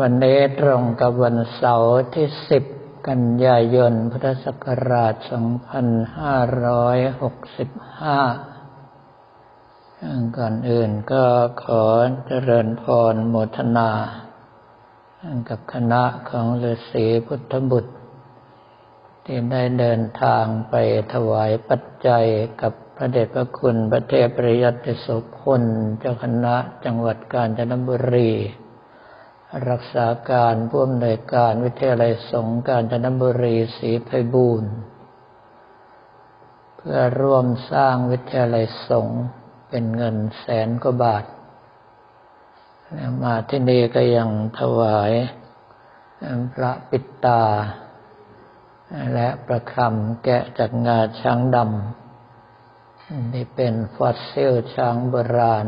[0.00, 2.64] วันนี้ตรงกับวันเสาร์ที่สิบ
[3.08, 5.24] กันยายน พุทธศักราช 2565
[10.38, 11.24] ก่อนอื่นก็
[11.64, 11.82] ขอ
[12.26, 13.90] เจริญพรโมทนา
[15.48, 17.94] กับคณะของฤาษีพุทธบุตร
[19.24, 20.74] ที่ได้เดินทางไป
[21.12, 22.24] ถวายปัจจัย
[22.60, 25.06] กับพระเดชพระคุณพระเทพปริยัติโส
[25.36, 25.62] พล
[25.98, 28.32] เจ้าคณะจังหวัดกาญจนบุรี
[29.70, 34.72] รักษาการผู้อำนวยการวิทยาลัยสงฆ์การจนบุรีศรีไพบูรณ์
[36.76, 39.22] เพื่อร่วมสร้างวิทยาลัยสงฆ์
[39.68, 41.24] เป็นเงินแสนกว่าบาท
[43.22, 45.12] มาที่นี่ก็ยังถวาย
[46.54, 47.44] พระปิตตา
[49.14, 55.66] และประคำแกะจากงาช้างดำนี่เป็นฟอสซิลช้างโบราณ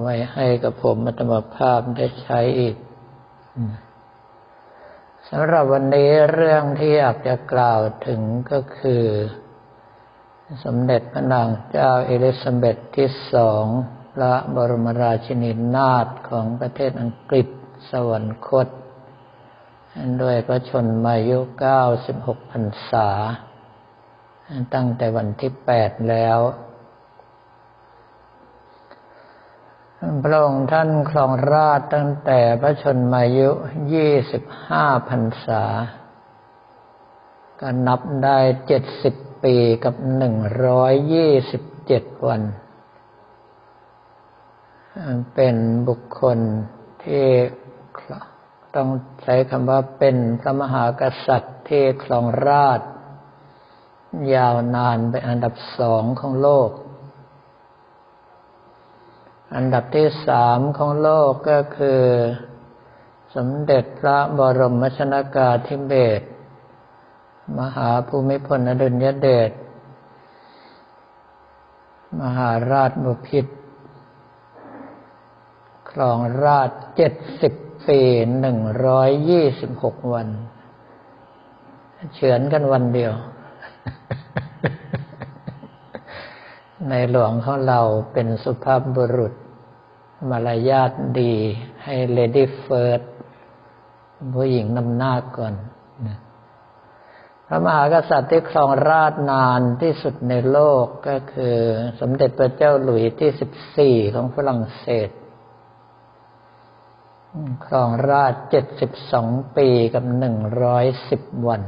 [0.00, 2.76] ไว้ให้กับผมมัตมภาพได้ใช้อีก
[5.28, 9.04] สำหรับวันนี้เรื่องที่อยากจะกล่าวถึงก็คือ
[10.64, 13.64] สมเด็จพระนางเจ้าเอลิซาเบธที่สอง
[14.14, 17.48] พระบรมราชินีนาถของประเทศอังกฤษ
[17.90, 18.68] สวรรคต
[20.22, 21.38] ด้วยพระชนมายุ
[21.94, 23.08] 96 พรรษา
[24.74, 26.38] ตั้งแต่วันที่ 8 แล้ว
[30.24, 33.50] พระองค์ท่านครองราชตั้งแต่พระชนมายุ
[33.92, 35.64] ยี่สิบห้าพรรษา
[37.60, 40.34] ก็นับได้เจ็ดสิบปีกับหนึ่ง
[40.66, 42.42] ร้อยยี่สิบเจ็ดวัน
[45.34, 45.56] เป็น
[45.88, 46.38] บุคคล
[47.02, 47.26] ที่
[48.74, 48.88] ต้อง
[49.22, 52.80] ใช้คำว่าเป็นพระมหากษัตริย์ที่ครองราช
[54.34, 56.70] ยาวนานเป็นอันดับสองของโลก
[59.52, 62.02] อันดับที่สามของโลกก็คือ
[63.34, 66.26] สมเด็จพระบรมชนากาธิเบศร
[67.58, 69.50] มหาภูมิพลอดุลยเดช
[72.20, 73.54] มหาราชบพิตร
[75.90, 77.52] ครองราชเจ็ดสิบ
[77.88, 78.00] ปี
[78.40, 80.28] หนึ่งร้อยยี่สิบหกวัน
[82.14, 83.12] เฉือนกันวันเดียว
[86.90, 87.80] ในหลวงของเรา
[88.12, 89.34] เป็นสุภาพบุรุษ
[90.30, 91.34] มารยาทดี
[91.84, 93.00] ให้เลดี้เฟิร์ส
[94.34, 95.54] ผู้หญิงนำหน้าก่อน
[97.46, 101.56] พระมหากษัตริย์ที่ครองราชนานที่สุดในโลกก็คือ
[102.00, 105.08] สมเด็จพระเจ้าหลุยที่สิบสี่ของฝรั่งเศส
[107.66, 111.62] ครองราชเจ็ดสิบสองปีกับหนึ่งร้อยสิบวัน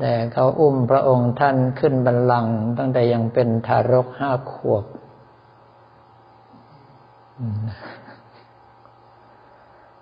[0.00, 4.84] แต่เขาอุ้มพระองค์ท่านขึ้นบัลลังก์ตั้งแต่ยังเป็นทารกห้าขวบ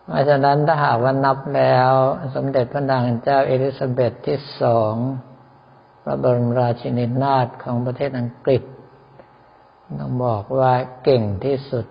[0.07, 1.93] เพราะฉะนั้นถ้าหากว่านับแล้ว
[2.35, 4.95] สมเด็จพระนางเจ้าเอลิซาเบธที่สอง
[6.03, 8.63] พระบรมราชินีนาถของประเทศอังกฤษ
[10.01, 10.73] ต้องบอกว่า
[11.05, 11.87] เก่งที่สุด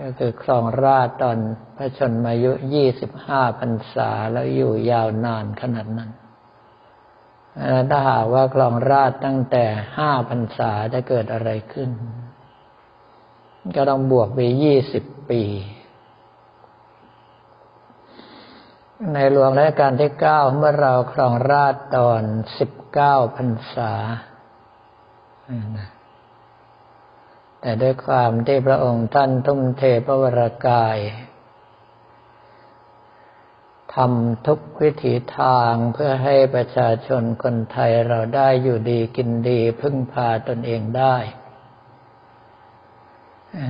[0.00, 1.38] ก็คือครองราชตอน
[1.76, 6.10] พระชนมายุยี่สิบห้าพรรษาแล้วอยู่ยาวนานขนาดนั้น
[7.90, 9.64] ถ้าหากว่าครองราชตั้งแต่
[9.96, 11.90] ห้าพรรษาจะเกิดอะไรขึ้น
[13.76, 15.42] ก็ต้องบวกไปยี่สิบปี
[19.12, 22.22] ในหลวงรัชกาลที่เก้าเมื่อเราครองราชตอน
[22.58, 23.92] สิบเก้าพรรษา
[27.60, 30.96] แต่ด้วยความที่พระองค์ท่านทุ่มเทพระวรากาย
[33.96, 41.16] ทำทุกวิถีทางเพื่อให้ประชาชนคนไทยเราได้อยู่ดีกินดีพึ่งพาตนเองได้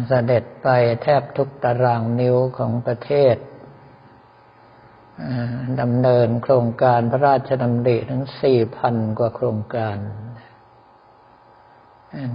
[0.09, 0.69] เสด็จไป
[1.03, 3.37] แทบทุกตารางนิ้วของประเทศ
[5.81, 9.97] ดำเนินโครงการพระราชดำริทั้งสี่พันกว่าโครงการ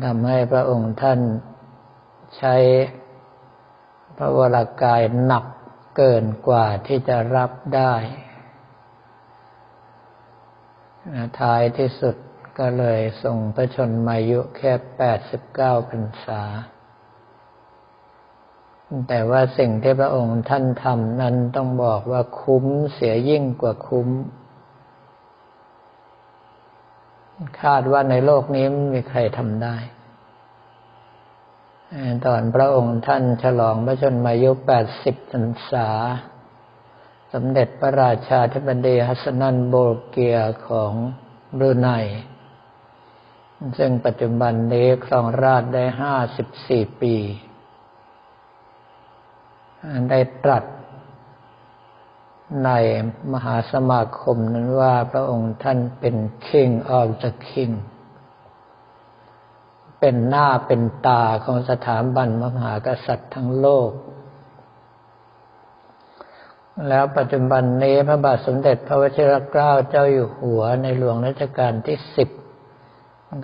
[0.06, 1.20] ทำให้พระองค์ท่าน
[2.38, 2.56] ใช้
[4.18, 5.46] พระวรากายหนัก
[6.02, 7.94] กินกว่าที่จะรับได้
[11.40, 12.16] ท้ายที่สุด
[12.60, 16.44] ก็เลยส่งพระชนมายุแค่แปดสิบเก้าพรรษา
[19.08, 24.10] แต่ว่าสิ่งที่พระองค์ท่านทำนั้นต้องบอกว่าคุ้มเสียยิ่งกว่าคุ้ม
[27.62, 29.76] คาดว่าในโลกนี้ไม่มีใครทำได้
[32.26, 35.90] ตอนพระองค์ท่านฉลองพระชนมายุแปดสิบพรรษา
[37.34, 39.76] สมเด็จพระราชาธิบดีฮัสนันโบ
[40.10, 40.94] เกียของ
[41.58, 41.90] บรูไน
[43.78, 47.16] ซึ่งปัจจุบันนี้ครองราชได้ห้าสิบสี่ปี
[50.10, 50.64] ได้ตรัส
[52.66, 52.70] ใน
[53.34, 56.16] มหาสมาคมนั้นว่าพระองค์ท่านเป็น
[56.48, 57.74] King of the King
[60.02, 63.92] เป็นหน้าเป็นตาของสถาบันมหากษัตริย์ทั้งโลก
[66.88, 72.30] แล้วปัจจุบันนี้พระบาทสมเด็จพระวชิรเกล้าเจ้าอยู่หัวในหลวงรัชกาลที่สิบ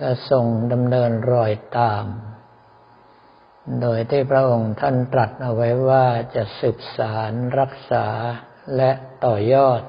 [0.02, 2.04] ก็ทรงดำเนินรอยตาม
[3.80, 8.06] โดยที่พระองค์ท่านตรัสเอาไว้ว่าจะสืบสารรักษา
[8.76, 8.90] และ
[9.24, 9.82] ต่อยอด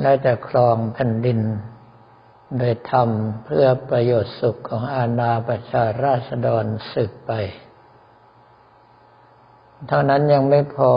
[0.00, 1.40] และจะครองแผ่นดิน
[2.58, 7.32] โดยทำเพื่อประโยชน์สุขของอาณาประชาราษฎรสืบไป
[9.88, 10.92] เท่านั้นยังไม่พอ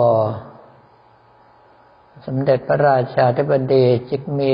[2.25, 4.53] สมเด็จพระราชาธิบดีจิกมี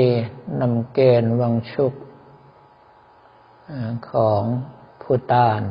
[0.60, 1.92] นำเกณฑ์วังชุก
[4.10, 4.42] ของ
[5.02, 5.62] พูตาน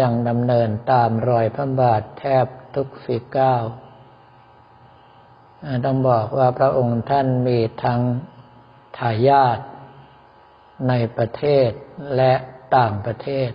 [0.00, 3.64] ยังดำเนินตามรอยพระบาทแทบทุกฝีก้าว
[5.84, 8.00] ต้องบอกว่าพระองค์ท่านมีทั้ง
[8.98, 9.58] ทายาท
[10.88, 11.70] ในประเทศ
[12.16, 12.32] และ
[12.76, 13.50] ต่างประเทศ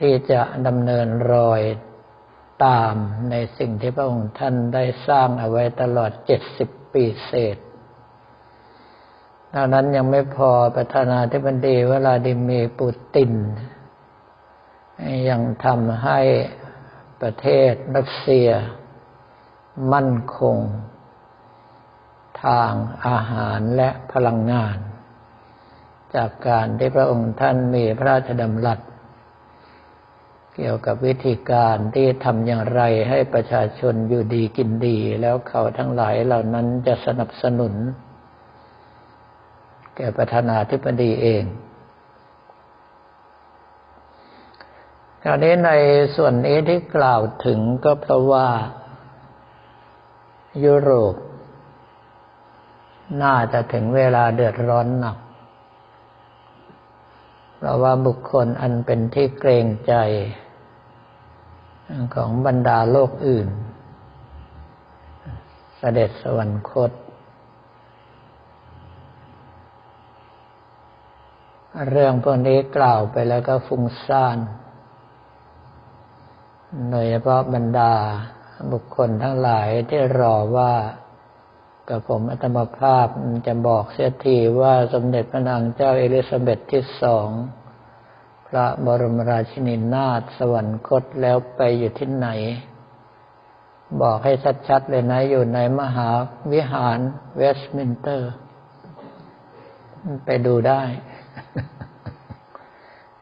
[0.00, 1.62] ที่จะดำเนินรอย
[2.66, 2.94] ตาม
[3.30, 7.56] ในสิ่งที่พระองค์ท่านได้สร้างเอาไว้ตลอดเจ็ดสิบปีเศษ
[9.54, 13.32] ดังนั้นยังไม่พอประธานาธิบดีเวลาดิมีปูติน
[15.28, 16.20] ยังทำให้
[17.22, 18.48] ประเทศรัสเซีย
[19.92, 20.56] มั่นคง
[22.42, 22.72] ทาง
[23.06, 24.76] อาหารและพลังงาน
[26.14, 28.80] จากการที่พระองค์ท่านมีพระราชดำรัส
[30.56, 37.74] เกี่ยวกับวิธีการที่ทำอย่างไรให้ประชาชนอยู่ดีกินดี แล้วเขาทั้งหลายเหล่านั้นจะสนับสนุน
[39.96, 41.44] แก่ประธานาธิบดีเอง
[45.22, 45.70] คราวนี้ใน
[46.16, 48.48] ส่วนนี้ที่กล่าวถึงก็เพราะว่า
[50.64, 51.14] ยุโรป
[53.22, 55.16] น่าจะถึงเวลาเดือดร้อนหนัก
[57.56, 59.94] เพราะว่าบุคคลอันเป็นที่เกรงใจ
[62.14, 63.48] ของบรรดาโลกอื่น
[65.78, 66.92] เสด็จสวรรคต
[71.90, 74.38] เรื่องพวกนี้กล่าวไปแล้วก็ฟุ้งซ่าน
[76.90, 77.92] โดยเฉพาะบรรดา
[78.72, 80.72] บุคคลทั้งหลายที่รอว่า
[81.88, 83.06] กับผมอัตมภาพ
[83.46, 87.28] จะบอกเสียทีว่าสมเด็จพระนางเจ้าเอลิซาเบธที่สอง
[88.48, 92.28] พระบรมราชินีนาถสวรรคตแล้วไปอยู่ที่ไหน
[94.02, 94.32] บอกให้
[94.68, 96.08] ชัดๆเลยนะอยู่ในมหา
[96.52, 96.98] วิหาร
[97.36, 98.32] เวสต์มินสเตอร์
[100.24, 100.82] ไปดูได้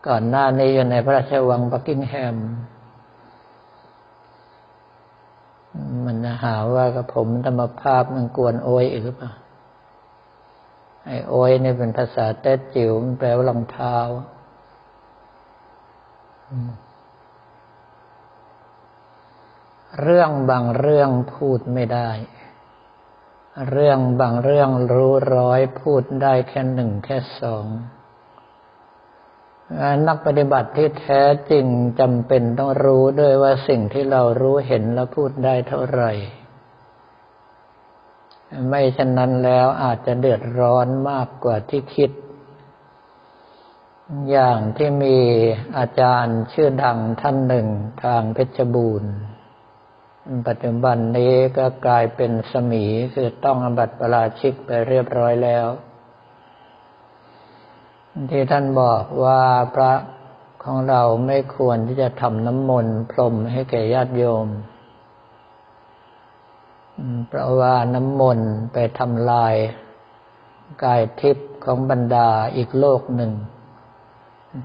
[0.06, 2.36] ก่อนหน้านี้อยู่ในพระราชวังบักกิงแฮม
[6.06, 9.30] มันจะหาว่ากับผมธรรมภาพมันกวนโอยอีกหรือเปล่า
[11.04, 13.96] ไอโอยนี่เป็นภาษาเต้จิ๋วมันแปลว่ารองเท้า
[20.02, 22.10] เรื่องบางเรื่องพูดไม่ได้
[23.70, 27.66] เรื่องบางเรื่องรู้ร้อยพูดได้แค่หนึ่งแค่สอง
[30.06, 31.66] นักปฏิบัติที่แท้จริง
[32.00, 36.12] จำเป็นต้องรู้ด้วยว่าสิ่งที่เรารู้เห็นและพูดได้เท่าไหร่
[38.68, 42.10] ไม่ฉะนั้นแล้วอาจจะเดือดร้อนมากกว่าที่คิด
[44.30, 45.18] อย่างที่มี
[45.78, 47.66] อาจารย์ชื่อดังท่านหนึ่ง
[48.04, 49.14] ทางเพชรบูรณ์
[50.48, 55.66] ปัจจุบันนี้ก็กลายเป็นสมีคือต้องอบัติประราชิกไปเรียบร้อยแล้ว
[58.30, 59.42] ที่ท่านบอกว่า
[59.74, 59.92] พระ
[60.62, 64.48] ของเราไม่ควรที่จะทำน้ำมนต์พรมให้แก่ญาติโยม
[67.28, 69.54] เพราะว่าน้ำมนต์ไปทำลาย
[70.84, 73.32] กายทิพย์ของบรรดาอีกโลกหนึ่ง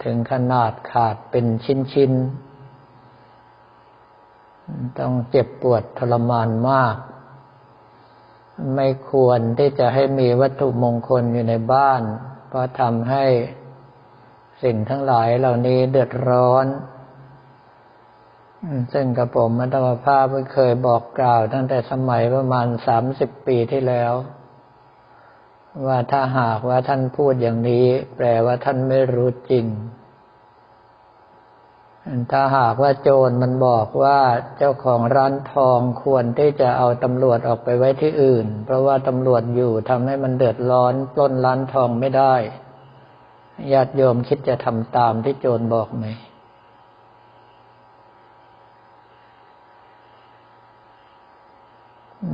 [0.04, 1.46] ถึงขนาดขาดเป็น
[1.94, 6.96] ชิ้นๆ ต้องเจ็บปวดทรมานมาก
[8.76, 12.02] ไม่ควรที่จะให้มีวัตถุมงคลอยู่ในบ้าน
[12.52, 13.26] เพราะทำให้
[14.64, 16.66] สิ่งทั้งหลายเหล่านี้เดือดร้อน
[18.94, 24.14] ซึ่งกระผมมัตมภาพเคยบอกกล่าวตั้งแต่สมัยประมาณสามสิบปีที่แล้ว
[25.88, 29.66] ว่าถ้าหากว่าท่านพูดอย่างนี้ แปลว่าท่านไม่รู้จริง
[32.32, 34.20] ถ้าหากว่าโจรมันบอกว่า
[34.58, 42.36] เจ้าของร้านทองควรที่จะเอาตำรวจออกไปไว้ที่อื่น เพราะว่าตำรวจอยู่ทำให้มันเดือดร้อนปล้นร้านทองไม่ได้
[43.74, 46.06] ญาติโยมคิดจะทำตามที่โจรบอกไหม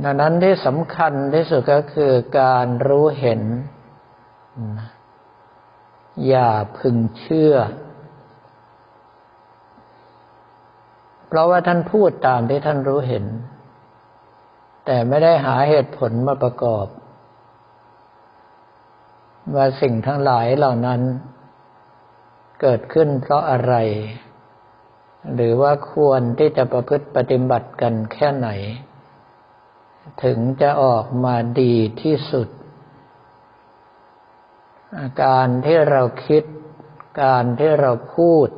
[0.04, 3.42] ดังนั้นที่สำคัญที่สุดก็คือการรู้เห็น
[6.28, 7.54] อย่าพึงเชื่อ
[11.28, 13.24] เพราะว่าท่านพูดตามที่ท่านรู้เห็น
[14.86, 16.86] แต่ไม่ได้หาเหตุผลมาประกอบ
[19.54, 21.00] ว่าสิ่งทั้งหลายเหล่านั้น
[22.60, 23.74] เกิดขึ้นเพราะอะไร
[25.34, 28.48] หรือว่าควรที่จะประพฤติปฏิบัติกันแค่ไหน
[30.24, 32.48] ถึงจะออกมาดีที่สุด
[34.98, 36.42] อาการที่เราคิด
[37.22, 38.48] การที่เราพูด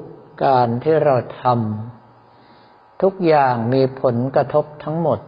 [0.46, 1.99] การที่เราทำ
[3.02, 5.20] ทุกอย่างมีผลกระทบทั้งหมด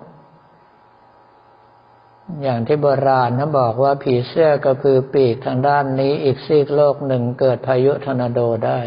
[2.43, 8.81] อย่างที่โบราณเขาบอกว่าผีเสื้อกระพือปีกทางด้านนี้อีกซีกโลกหนึ่งเกิดพายุทอร์นาโดได้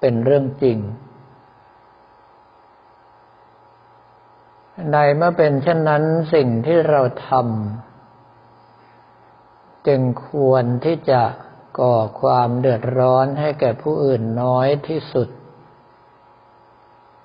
[0.00, 0.78] เป็นเรื่องจริง
[4.92, 6.02] ในเมื่อเป็นเช่นนั้น
[6.34, 11.22] สิ่งที่เราทำจึงควรที่จะ
[11.80, 15.28] ก่อความเดือดร้อนให้แก่ผู้อื่นน้อยที่สุด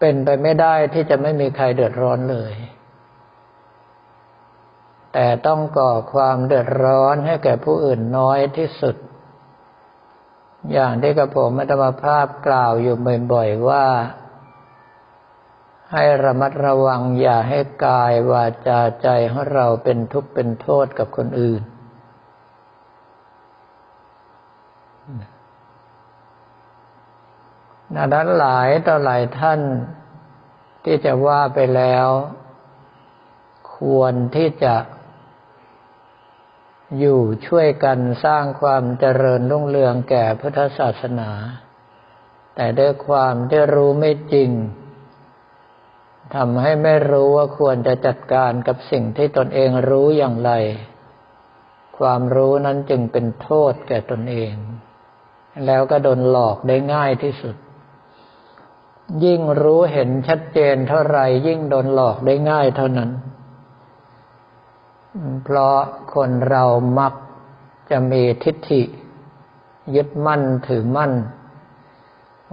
[0.01, 2.53] เป็นไปไม่ได้ที่จะไม่มีใครเดือดร้อนเลย
[5.13, 8.96] แต่ต้องก่อความเดือดร้อนให้แก่ผู้อื่นน้อยที่สุด
[10.72, 12.96] อย่างที่กระผมอัตมภาพกล่าวอยู่
[13.34, 13.86] บ่อยๆว่า
[15.91, 21.62] ให้ระมัดระวังอย่าให้กายวาจาใจของเราเป็นทุกข์เป็นโทษกับคนอื่น
[27.96, 29.62] ดังนั้นหลายต่อหลายท่าน
[30.84, 32.08] ที่จะว่าไปแล้ว
[33.76, 34.76] ควรที่จะ
[37.00, 41.32] อยู่ช่วยกันสร้างความเจริญรุ่งเรืองแก่พุทธศาสนา
[42.56, 44.52] แต่ด้วยความที่รู้ไม่จริง
[46.36, 50.52] ทำให้ไม่รู้ว่าควรจะจัดการกับสิ่งที่ตนเองรู้อย่างไร
[52.00, 54.54] ความรู้นั้นจึงเป็นโทษแก่ตนเอง
[55.66, 57.56] แล้วก็โดนหลอกได้ง่ายที่สุด
[59.24, 63.10] ยิ่งรู้เห็นชัดเจนเท่าไรยิ่งโดนหลอกได้ง่ายเท่านั้น
[65.44, 65.77] เพราะ
[66.13, 66.63] คนเรา
[67.00, 67.13] มัก
[67.89, 68.82] จะมีทิฏฐิ
[69.96, 71.12] ยึดมั่นถือมั่น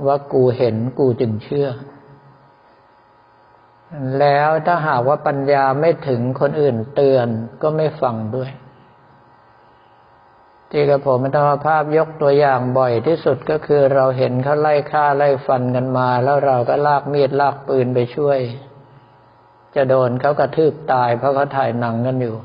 [0.06, 1.68] ว่ากูเห็นกูจึงเชื่อ
[4.18, 7.28] แล้วถ้าหากว่าปัญญาไม่ถึงคนอื่นเตือน
[7.62, 8.50] ก็ไม่ฟังด้วย
[10.70, 18.38] ที่กระผมธรรมภาพยกตัวอย่างบ่อยที่สุดก็คือเราเห็นเขาไล่ฆ่าไล่ฟันกันมา แล้วเราก็ลากมีดลากปืนไปช่วย
[19.74, 22.36] จะโดนเขากระทืบตายเพราะเขาถ่ายหนังกันอยู่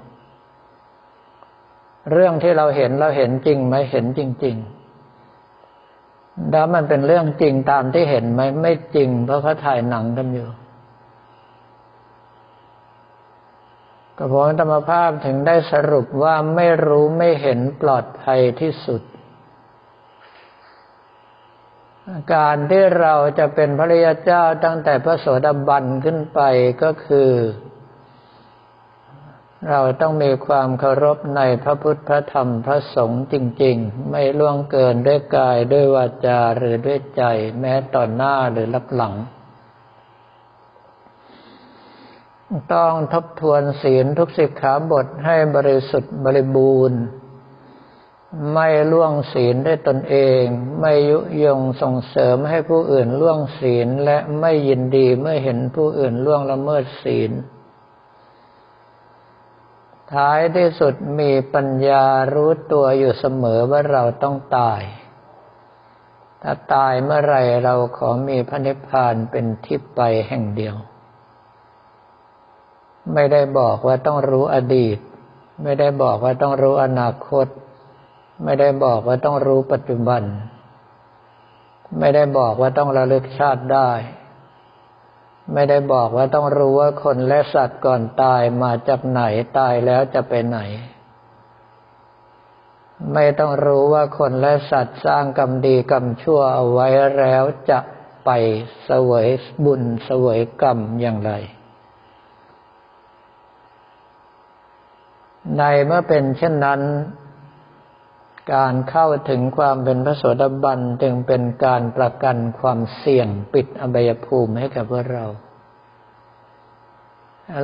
[2.11, 4.55] เรื่องที่เราเห็นเราเห็นจริงไหมเห็นจริง
[5.73, 10.47] ๆ แล้วมันเป็นเรื่องจริงตามที่เห็นไหมไม่จริง เพราะเขาถ่ายหนังกันอยู่
[14.17, 19.01] กระผมธรรมภาพถึงได้สรุปว่าไม่รู้ไม่เห็นปลอดภัยที่สุด
[22.33, 26.39] การที่เราจะเป็นพระริยเจ้าตั้งแต่พระโสดาบันขึ้นไป
[26.83, 27.31] ก็คือ
[29.69, 37.23] เราต้องมีความเคารพในพระพุทธพระธรรมพระสงฆ์จริง ๆ ไม่ล่วงเกินด้วยกายด้วยวาจาหรือด้วยใจ
[37.59, 39.13] แม้ต่อหน้าหรือรับหลัง
[42.73, 47.01] ต้องทบทวนศีลทุกสิกขาบทให้บริสุทธิ์บริบูรณ์
[48.53, 50.43] ไม่ล่วงศีลได้ตนเอง
[50.79, 57.31] ไม่ยุยงส่งเสริมให้ผู้อื่นล่วงศีลและไม่ยินดีเมื่อเห็นผู้อื่นล่วงละเมิดศีล
[60.13, 64.81] ท้ายที่สุดมีปัญญารู้ตัวอยู่เสมอว่าเราต้องตาย
[66.41, 70.75] ถ้าตายเมื่อไรเราขอมีพระนิพพานเป็นที่ไปแห่งเดียว
[73.13, 74.97] ไม่ได้บอกว่าต้องรู้อดีต
[75.63, 77.47] ไม่ได้บอกว่าต้องรู้อนาคต
[78.43, 80.23] ไม่ได้บอกว่าต้องรู้ปัจจุบัน
[81.99, 83.91] ไม่ได้บอกว่าต้องระลึกชาติได้
[85.53, 89.21] ไม่ได้บอกว่าต้องรู้ว่าคนและสัตว์ก่อนตายมาจากไหน
[89.57, 90.59] ตายแล้วจะไปไหน
[93.13, 96.87] ไม่ต้องรู้ว่าคนและสัตว์สร้างกรรมดีกรรมชั่วเอาไว้
[97.19, 97.79] แล้วจะ
[98.25, 98.29] ไป
[98.85, 99.27] เสวย
[99.65, 101.33] บุญเสวยกรรมอย่างไร
[105.57, 106.81] ในเมื่อเป็นเช่นนั้น
[108.53, 115.25] การเข้าถึงความเป็นพระโสดาบันจึงเป็นการประกันความเสี่ยงปิดอบายภูมิให้กับพวกเรา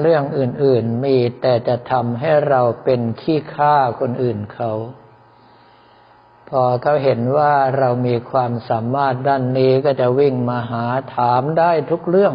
[0.01, 4.71] เรื่องอื่น ๆมีแต่จะทำให้เราเป็นขี้ข้าคนอื่นเขา
[6.49, 12.33] พอเขาเห็นว่าเรามีความสามารถด้านนี้ก็จะวิ่งมาหาถามได้ทุกเรื่อง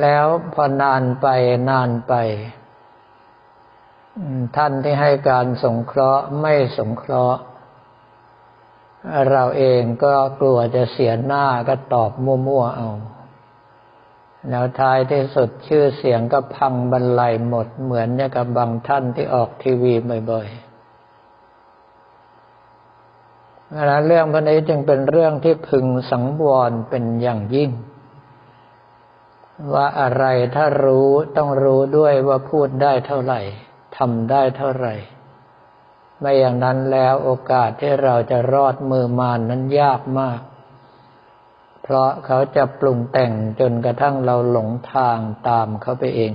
[0.00, 1.26] แล้วพอนานไป
[1.70, 2.14] นานไป
[4.56, 7.40] ท่านที่ให้การสงเคราะห์ไม่สงเคราะห์
[9.30, 12.90] เราเองก็กลัวจะเสียหน้าก็ตอบมั่วๆเอา
[14.48, 19.94] แล้วท้ายที่สุดชื่อเสียงก็พังบรรลัยหมดเหมือนอย่างกับบางท่านที่ออกทีวี
[20.30, 20.72] บ่อยๆ
[23.74, 27.70] ดังนั้นเรื่องพวกนี้จึงเป็นเรื่องที่พึงสังวรเป็นอย่างยิ่ง
[29.72, 30.24] ว่าอะไร
[30.56, 33.40] ถ้ารู้ต้องรู้ด้วยว่าพูดได้เท่าไหร่
[33.96, 34.94] ทำได้เท่าไหร่
[36.20, 40.40] ไม่อย่างนั้นแล้วโอกาสที่เราจะรอดมือมานนั้นยากมาก
[41.82, 45.18] เพราะเขาจะปรุงแต่งจนกระทั่งเราหลงทาง
[45.48, 46.32] ตามเขาไปเอง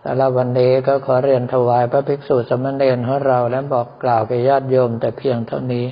[0.00, 5.86] แต่ละวันนี้ก็ขอเรียนถวายพระภิกษุสมณเณรของเราและบอกกล่าวแก่ญาติโยมแต่เพียงเท่านี้